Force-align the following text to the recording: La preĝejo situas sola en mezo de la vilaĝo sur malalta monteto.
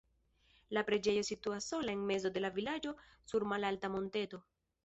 La 0.77 0.83
preĝejo 0.87 1.25
situas 1.27 1.67
sola 1.73 1.95
en 1.97 2.01
mezo 2.13 2.33
de 2.39 2.45
la 2.47 2.53
vilaĝo 2.57 2.97
sur 3.33 3.49
malalta 3.55 3.93
monteto. 3.99 4.43